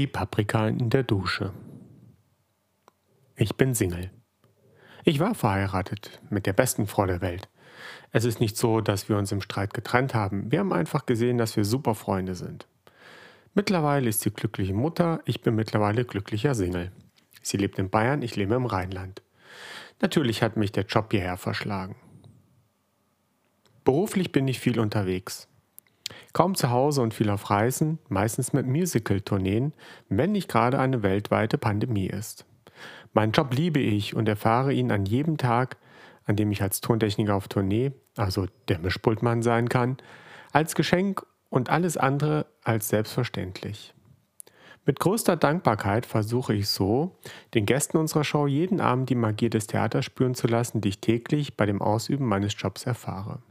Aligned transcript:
Die 0.00 0.06
Paprika 0.06 0.66
in 0.66 0.88
der 0.88 1.02
Dusche. 1.02 1.52
Ich 3.36 3.56
bin 3.56 3.74
Single. 3.74 4.10
Ich 5.04 5.20
war 5.20 5.34
verheiratet 5.34 6.22
mit 6.30 6.46
der 6.46 6.54
besten 6.54 6.86
Frau 6.86 7.04
der 7.04 7.20
Welt. 7.20 7.50
Es 8.10 8.24
ist 8.24 8.40
nicht 8.40 8.56
so, 8.56 8.80
dass 8.80 9.10
wir 9.10 9.18
uns 9.18 9.30
im 9.30 9.42
Streit 9.42 9.74
getrennt 9.74 10.14
haben. 10.14 10.50
Wir 10.50 10.60
haben 10.60 10.72
einfach 10.72 11.04
gesehen, 11.04 11.36
dass 11.36 11.54
wir 11.54 11.66
super 11.66 11.94
Freunde 11.94 12.34
sind. 12.34 12.66
Mittlerweile 13.52 14.08
ist 14.08 14.22
sie 14.22 14.30
glückliche 14.30 14.72
Mutter, 14.72 15.20
ich 15.26 15.42
bin 15.42 15.54
mittlerweile 15.54 16.06
glücklicher 16.06 16.54
Single. 16.54 16.92
Sie 17.42 17.58
lebt 17.58 17.78
in 17.78 17.90
Bayern, 17.90 18.22
ich 18.22 18.36
lebe 18.36 18.54
im 18.54 18.64
Rheinland. 18.64 19.20
Natürlich 20.00 20.42
hat 20.42 20.56
mich 20.56 20.72
der 20.72 20.86
Job 20.86 21.08
hierher 21.10 21.36
verschlagen. 21.36 21.96
Beruflich 23.84 24.32
bin 24.32 24.48
ich 24.48 24.60
viel 24.60 24.80
unterwegs. 24.80 25.49
Kaum 26.32 26.54
zu 26.54 26.70
Hause 26.70 27.02
und 27.02 27.14
viel 27.14 27.30
auf 27.30 27.50
Reisen, 27.50 27.98
meistens 28.08 28.52
mit 28.52 28.66
Musical-Tourneen, 28.66 29.72
wenn 30.08 30.32
nicht 30.32 30.48
gerade 30.48 30.78
eine 30.78 31.02
weltweite 31.02 31.58
Pandemie 31.58 32.06
ist. 32.06 32.46
Meinen 33.12 33.32
Job 33.32 33.54
liebe 33.54 33.80
ich 33.80 34.14
und 34.14 34.28
erfahre 34.28 34.72
ihn 34.72 34.92
an 34.92 35.04
jedem 35.04 35.36
Tag, 35.36 35.76
an 36.24 36.36
dem 36.36 36.52
ich 36.52 36.62
als 36.62 36.80
Tontechniker 36.80 37.34
auf 37.34 37.48
Tournee, 37.48 37.92
also 38.16 38.46
der 38.68 38.78
Mischpultmann 38.78 39.42
sein 39.42 39.68
kann, 39.68 39.96
als 40.52 40.74
Geschenk 40.74 41.26
und 41.48 41.70
alles 41.70 41.96
andere 41.96 42.46
als 42.62 42.88
selbstverständlich. 42.88 43.94
Mit 44.86 44.98
größter 44.98 45.36
Dankbarkeit 45.36 46.06
versuche 46.06 46.54
ich 46.54 46.68
so, 46.68 47.16
den 47.54 47.66
Gästen 47.66 47.98
unserer 47.98 48.24
Show 48.24 48.46
jeden 48.46 48.80
Abend 48.80 49.10
die 49.10 49.14
Magie 49.14 49.50
des 49.50 49.66
Theaters 49.66 50.06
spüren 50.06 50.34
zu 50.34 50.46
lassen, 50.46 50.80
die 50.80 50.88
ich 50.88 51.00
täglich 51.00 51.56
bei 51.56 51.66
dem 51.66 51.82
Ausüben 51.82 52.26
meines 52.26 52.54
Jobs 52.56 52.86
erfahre. 52.86 53.42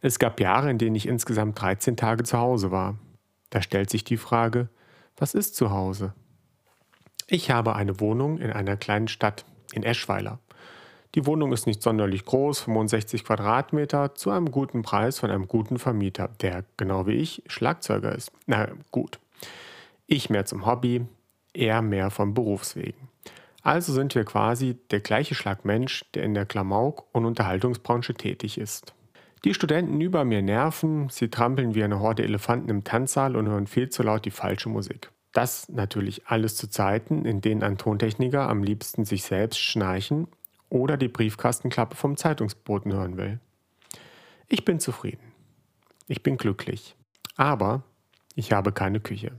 Es 0.00 0.18
gab 0.18 0.40
Jahre, 0.40 0.70
in 0.70 0.78
denen 0.78 0.96
ich 0.96 1.08
insgesamt 1.08 1.60
13 1.60 1.96
Tage 1.96 2.24
zu 2.24 2.38
Hause 2.38 2.70
war. 2.70 2.96
Da 3.50 3.62
stellt 3.62 3.90
sich 3.90 4.04
die 4.04 4.16
Frage, 4.16 4.68
was 5.16 5.34
ist 5.34 5.56
zu 5.56 5.70
Hause? 5.70 6.12
Ich 7.28 7.50
habe 7.50 7.74
eine 7.74 8.00
Wohnung 8.00 8.38
in 8.38 8.52
einer 8.52 8.76
kleinen 8.76 9.08
Stadt, 9.08 9.44
in 9.72 9.82
Eschweiler. 9.82 10.38
Die 11.14 11.24
Wohnung 11.24 11.52
ist 11.52 11.66
nicht 11.66 11.82
sonderlich 11.82 12.24
groß, 12.26 12.60
65 12.60 13.24
Quadratmeter, 13.24 14.14
zu 14.14 14.30
einem 14.30 14.50
guten 14.50 14.82
Preis 14.82 15.18
von 15.18 15.30
einem 15.30 15.48
guten 15.48 15.78
Vermieter, 15.78 16.28
der, 16.40 16.64
genau 16.76 17.06
wie 17.06 17.14
ich, 17.14 17.42
Schlagzeuger 17.46 18.14
ist. 18.14 18.30
Na 18.46 18.68
gut. 18.90 19.18
Ich 20.06 20.28
mehr 20.28 20.44
zum 20.44 20.66
Hobby, 20.66 21.06
er 21.54 21.80
mehr 21.80 22.10
vom 22.10 22.34
Berufswegen. 22.34 23.08
Also 23.62 23.92
sind 23.92 24.14
wir 24.14 24.24
quasi 24.24 24.76
der 24.90 25.00
gleiche 25.00 25.34
Schlag 25.34 25.64
Mensch, 25.64 26.04
der 26.14 26.22
in 26.22 26.34
der 26.34 26.46
Klamauk- 26.46 27.06
und 27.12 27.24
Unterhaltungsbranche 27.24 28.14
tätig 28.14 28.58
ist. 28.58 28.94
Die 29.44 29.54
Studenten 29.54 30.00
über 30.00 30.24
mir 30.24 30.42
nerven, 30.42 31.08
sie 31.08 31.28
trampeln 31.28 31.74
wie 31.74 31.84
eine 31.84 32.00
Horde 32.00 32.24
Elefanten 32.24 32.68
im 32.68 32.84
Tanzsaal 32.84 33.36
und 33.36 33.46
hören 33.48 33.66
viel 33.66 33.90
zu 33.90 34.02
laut 34.02 34.24
die 34.24 34.30
falsche 34.30 34.68
Musik. 34.68 35.10
Das 35.32 35.68
natürlich 35.68 36.26
alles 36.26 36.56
zu 36.56 36.68
Zeiten, 36.68 37.24
in 37.24 37.42
denen 37.42 37.62
ein 37.62 37.76
Tontechniker 37.76 38.48
am 38.48 38.62
liebsten 38.62 39.04
sich 39.04 39.22
selbst 39.24 39.60
schnarchen 39.60 40.28
oder 40.70 40.96
die 40.96 41.08
Briefkastenklappe 41.08 41.94
vom 41.94 42.16
Zeitungsboten 42.16 42.92
hören 42.92 43.18
will. 43.18 43.38
Ich 44.48 44.64
bin 44.64 44.80
zufrieden. 44.80 45.32
Ich 46.08 46.22
bin 46.22 46.38
glücklich. 46.38 46.96
Aber 47.36 47.82
ich 48.34 48.52
habe 48.52 48.72
keine 48.72 49.00
Küche. 49.00 49.32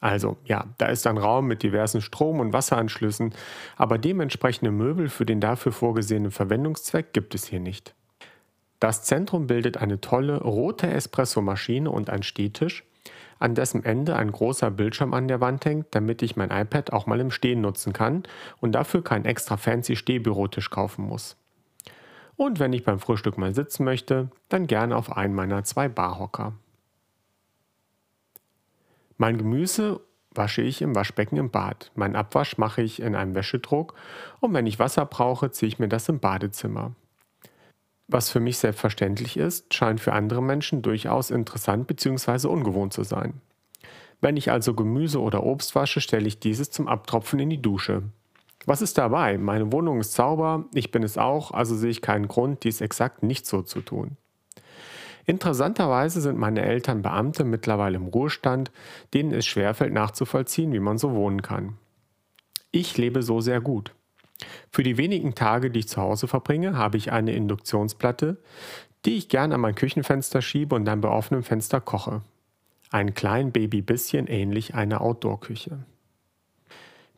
Also 0.00 0.36
ja, 0.44 0.66
da 0.78 0.86
ist 0.86 1.06
ein 1.06 1.16
Raum 1.16 1.46
mit 1.46 1.62
diversen 1.62 2.02
Strom- 2.02 2.40
und 2.40 2.52
Wasseranschlüssen, 2.52 3.34
aber 3.76 3.98
dementsprechende 3.98 4.72
Möbel 4.72 5.08
für 5.08 5.24
den 5.24 5.40
dafür 5.40 5.70
vorgesehenen 5.70 6.32
Verwendungszweck 6.32 7.12
gibt 7.12 7.34
es 7.36 7.46
hier 7.46 7.60
nicht. 7.60 7.94
Das 8.82 9.04
Zentrum 9.04 9.46
bildet 9.46 9.76
eine 9.76 10.00
tolle 10.00 10.42
rote 10.42 10.90
Espressomaschine 10.90 11.88
und 11.88 12.10
ein 12.10 12.24
Stehtisch, 12.24 12.82
an 13.38 13.54
dessen 13.54 13.84
Ende 13.84 14.16
ein 14.16 14.32
großer 14.32 14.72
Bildschirm 14.72 15.14
an 15.14 15.28
der 15.28 15.40
Wand 15.40 15.64
hängt, 15.64 15.94
damit 15.94 16.20
ich 16.20 16.34
mein 16.34 16.50
iPad 16.50 16.92
auch 16.92 17.06
mal 17.06 17.20
im 17.20 17.30
Stehen 17.30 17.60
nutzen 17.60 17.92
kann 17.92 18.24
und 18.60 18.72
dafür 18.72 19.04
keinen 19.04 19.24
extra 19.24 19.56
fancy 19.56 19.94
Stehbürotisch 19.94 20.70
kaufen 20.70 21.04
muss. 21.04 21.36
Und 22.34 22.58
wenn 22.58 22.72
ich 22.72 22.82
beim 22.82 22.98
Frühstück 22.98 23.38
mal 23.38 23.54
sitzen 23.54 23.84
möchte, 23.84 24.32
dann 24.48 24.66
gerne 24.66 24.96
auf 24.96 25.16
einen 25.16 25.34
meiner 25.34 25.62
zwei 25.62 25.88
Barhocker. 25.88 26.52
Mein 29.16 29.38
Gemüse 29.38 30.00
wasche 30.34 30.62
ich 30.62 30.82
im 30.82 30.96
Waschbecken 30.96 31.36
im 31.36 31.52
Bad. 31.52 31.92
Mein 31.94 32.16
Abwasch 32.16 32.58
mache 32.58 32.82
ich 32.82 33.00
in 33.00 33.14
einem 33.14 33.36
Wäschedruck 33.36 33.94
und 34.40 34.52
wenn 34.54 34.66
ich 34.66 34.80
Wasser 34.80 35.06
brauche, 35.06 35.52
ziehe 35.52 35.68
ich 35.68 35.78
mir 35.78 35.88
das 35.88 36.08
im 36.08 36.18
Badezimmer. 36.18 36.96
Was 38.12 38.28
für 38.28 38.40
mich 38.40 38.58
selbstverständlich 38.58 39.38
ist, 39.38 39.72
scheint 39.72 39.98
für 39.98 40.12
andere 40.12 40.42
Menschen 40.42 40.82
durchaus 40.82 41.30
interessant 41.30 41.86
bzw. 41.86 42.46
ungewohnt 42.46 42.92
zu 42.92 43.04
sein. 43.04 43.40
Wenn 44.20 44.36
ich 44.36 44.50
also 44.50 44.74
Gemüse 44.74 45.18
oder 45.18 45.42
Obst 45.42 45.74
wasche, 45.74 46.02
stelle 46.02 46.28
ich 46.28 46.38
dieses 46.38 46.70
zum 46.70 46.88
Abtropfen 46.88 47.40
in 47.40 47.48
die 47.48 47.62
Dusche. 47.62 48.02
Was 48.66 48.82
ist 48.82 48.98
dabei? 48.98 49.38
Meine 49.38 49.72
Wohnung 49.72 49.98
ist 49.98 50.12
sauber, 50.12 50.66
ich 50.74 50.90
bin 50.90 51.02
es 51.02 51.16
auch, 51.16 51.52
also 51.52 51.74
sehe 51.74 51.88
ich 51.88 52.02
keinen 52.02 52.28
Grund, 52.28 52.64
dies 52.64 52.82
exakt 52.82 53.22
nicht 53.22 53.46
so 53.46 53.62
zu 53.62 53.80
tun. 53.80 54.18
Interessanterweise 55.24 56.20
sind 56.20 56.38
meine 56.38 56.60
Eltern 56.60 57.00
Beamte 57.00 57.44
mittlerweile 57.44 57.96
im 57.96 58.08
Ruhestand, 58.08 58.70
denen 59.14 59.32
es 59.32 59.46
schwerfällt 59.46 59.94
nachzuvollziehen, 59.94 60.72
wie 60.74 60.80
man 60.80 60.98
so 60.98 61.14
wohnen 61.14 61.40
kann. 61.40 61.78
Ich 62.72 62.98
lebe 62.98 63.22
so 63.22 63.40
sehr 63.40 63.62
gut. 63.62 63.94
Für 64.70 64.82
die 64.82 64.96
wenigen 64.96 65.34
Tage, 65.34 65.70
die 65.70 65.80
ich 65.80 65.88
zu 65.88 66.00
Hause 66.00 66.28
verbringe, 66.28 66.76
habe 66.76 66.96
ich 66.96 67.12
eine 67.12 67.32
Induktionsplatte, 67.32 68.38
die 69.04 69.16
ich 69.16 69.28
gern 69.28 69.52
an 69.52 69.60
mein 69.60 69.74
Küchenfenster 69.74 70.42
schiebe 70.42 70.74
und 70.74 70.84
dann 70.84 71.00
bei 71.00 71.08
offenem 71.08 71.42
Fenster 71.42 71.80
koche. 71.80 72.22
Ein 72.90 73.14
klein 73.14 73.52
Baby 73.52 73.82
bisschen 73.82 74.26
ähnlich 74.26 74.74
einer 74.74 75.00
Outdoor-Küche. 75.00 75.78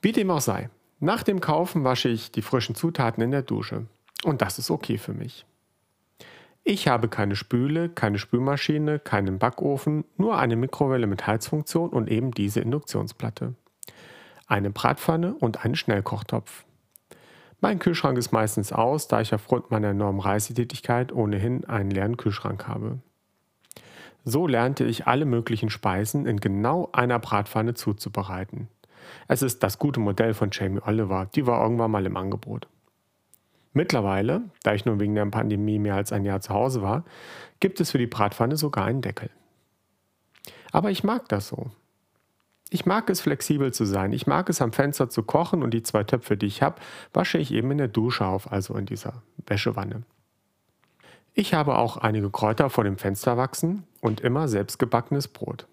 Wie 0.01 0.13
dem 0.13 0.31
auch 0.31 0.41
sei, 0.41 0.71
nach 1.01 1.23
dem 1.23 1.41
Kaufen 1.41 1.85
wasche 1.85 2.09
ich 2.09 2.31
die 2.31 2.43
frischen 2.43 2.75
Zutaten 2.75 3.23
in 3.23 3.31
der 3.31 3.43
Dusche. 3.43 3.87
Und 4.23 4.41
das 4.41 4.59
ist 4.59 4.71
okay 4.71 4.99
für 4.99 5.13
mich. 5.13 5.45
Ich 6.67 6.89
habe 6.89 7.09
keine 7.09 7.37
Spüle, 7.37 7.91
keine 7.91 8.19
Spülmaschine, 8.19 8.99
keinen 8.99 9.39
Backofen, 9.39 10.05
nur 10.17 10.39
eine 10.39 10.57
Mikrowelle 10.57 11.07
mit 11.07 11.27
Heizfunktion 11.27 11.91
und 11.91 12.11
eben 12.11 12.31
diese 12.31 12.61
Induktionsplatte. 12.61 13.55
Eine 14.47 14.71
Bratpfanne 14.71 15.35
und 15.35 15.65
einen 15.65 15.75
Schnellkochtopf. 15.75 16.65
Mein 17.65 17.79
Kühlschrank 17.79 18.19
ist 18.19 18.31
meistens 18.31 18.75
aus, 18.75 19.09
da 19.09 19.23
ich 19.23 19.35
aufgrund 19.35 19.71
meiner 19.71 19.89
enormen 19.89 20.21
Reisetätigkeit 20.21 21.13
ohnehin 21.13 21.65
einen 21.65 21.91
leeren 21.91 22.19
Kühlschrank 22.19 22.69
habe. 22.69 22.99
So 24.23 24.47
lernte 24.47 24.85
ich 24.85 25.07
alle 25.07 25.25
möglichen 25.25 25.71
Speisen 25.71 26.27
in 26.27 26.41
genau 26.41 26.91
einer 26.93 27.19
Bratpfanne 27.19 27.73
zuzubereiten. 27.73 28.69
Es 29.29 29.41
ist 29.41 29.63
das 29.63 29.79
gute 29.79 29.99
Modell 29.99 30.35
von 30.35 30.51
Jamie 30.53 30.83
Oliver, 30.85 31.31
die 31.35 31.47
war 31.47 31.63
irgendwann 31.63 31.91
mal 31.91 32.05
im 32.05 32.19
Angebot. 32.19 32.69
Mittlerweile, 33.73 34.43
da 34.63 34.75
ich 34.75 34.85
nur 34.85 35.01
wegen 35.01 35.15
der 35.15 35.25
Pandemie 35.25 35.79
mehr 35.79 35.95
als 35.95 36.13
ein 36.13 36.27
Jahr 36.27 36.43
zu 36.43 36.53
Hause 36.53 36.83
war, 36.83 37.07
gibt 37.61 37.81
es 37.81 37.93
für 37.93 37.99
die 37.99 38.07
Bratpfanne 38.07 38.59
sogar 38.59 38.85
einen 38.85 39.01
Deckel. 39.01 39.31
Aber 40.71 40.91
ich 40.91 41.03
mag 41.03 41.31
das 41.31 41.49
so. 41.49 41.71
Ich 42.71 42.87
mag 42.87 43.09
es 43.11 43.21
flexibel 43.21 43.73
zu 43.73 43.85
sein. 43.85 44.13
Ich 44.13 44.27
mag 44.27 44.49
es 44.49 44.61
am 44.61 44.73
Fenster 44.73 45.09
zu 45.09 45.23
kochen 45.23 45.63
und 45.63 45.73
die 45.73 45.83
zwei 45.83 46.03
Töpfe, 46.05 46.37
die 46.37 46.47
ich 46.47 46.63
habe, 46.63 46.81
wasche 47.13 47.39
ich 47.39 47.53
eben 47.53 47.71
in 47.71 47.79
der 47.79 47.89
Dusche 47.89 48.27
auf, 48.27 48.51
also 48.51 48.75
in 48.75 48.87
dieser 48.87 49.23
Wäschewanne. 49.47 50.03
Ich 51.35 51.53
habe 51.53 51.77
auch 51.77 51.97
einige 51.97 52.31
Kräuter 52.31 52.71
vor 52.71 52.85
dem 52.85 52.97
Fenster 52.97 53.37
wachsen 53.37 53.85
und 54.01 54.21
immer 54.21 54.49
selbstgebackenes 54.49 55.29
Brot. 55.29 55.67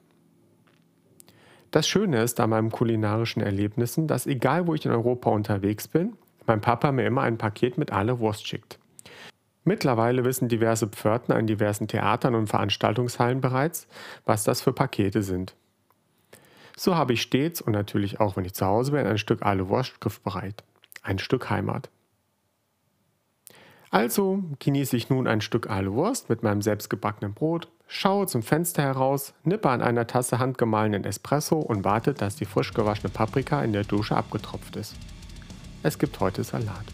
Das 1.70 1.88
Schöne 1.88 2.22
ist 2.22 2.40
an 2.40 2.50
meinen 2.50 2.72
kulinarischen 2.72 3.42
Erlebnissen, 3.42 4.08
dass 4.08 4.28
egal 4.28 4.68
wo 4.68 4.76
ich 4.76 4.86
in 4.86 4.92
Europa 4.92 5.30
unterwegs 5.30 5.88
bin, 5.88 6.18
mein 6.46 6.60
Papa 6.60 6.92
mir 6.92 7.06
immer 7.06 7.22
ein 7.22 7.38
Paket 7.38 7.78
mit 7.78 7.94
aller 7.94 8.20
Wurst 8.20 8.48
schickt. 8.48 8.80
Mittlerweile 9.64 10.26
wissen 10.26 10.50
diverse 10.50 10.88
Pförtner 10.88 11.38
in 11.38 11.48
diversen 11.48 11.88
Theatern 11.88 12.36
und 12.36 12.48
Veranstaltungshallen 12.48 13.40
bereits, 13.42 13.88
was 14.26 14.44
das 14.44 14.62
für 14.62 14.74
Pakete 14.74 15.22
sind. 15.22 15.56
So 16.76 16.96
habe 16.96 17.14
ich 17.14 17.22
stets 17.22 17.62
und 17.62 17.74
natürlich 17.74 18.20
auch, 18.20 18.36
wenn 18.36 18.46
ich 18.46 18.54
zu 18.54 18.66
Hause 18.66 18.92
bin, 18.92 19.06
ein 19.06 19.18
Stück 19.18 19.44
Aale 19.46 19.70
Wurst 19.70 20.00
griffbereit. 20.02 20.64
Ein 21.02 21.20
Stück 21.20 21.50
Heimat. 21.50 21.90
Also 23.90 24.44
genieße 24.60 24.96
ich 24.96 25.10
nun 25.10 25.28
ein 25.28 25.42
Stück 25.42 25.70
Aale 25.70 25.92
Wurst 25.92 26.30
mit 26.30 26.44
meinem 26.44 26.62
selbstgebackenen 26.62 27.34
Brot, 27.34 27.68
schaue 27.88 28.26
zum 28.26 28.42
Fenster 28.42 28.84
heraus, 28.84 29.34
nippe 29.44 29.70
an 29.70 29.82
einer 29.82 30.08
Tasse 30.08 30.40
handgemahlenen 30.40 31.04
Espresso 31.04 31.60
und 31.60 31.84
warte, 31.84 32.14
dass 32.14 32.38
die 32.38 32.46
frisch 32.46 32.74
gewaschene 32.74 33.10
Paprika 33.10 33.62
in 33.64 33.74
der 33.74 33.84
Dusche 33.84 34.16
abgetropft 34.16 34.78
ist. 34.78 34.96
Es 35.84 36.00
gibt 36.00 36.20
heute 36.22 36.44
Salat. 36.46 36.86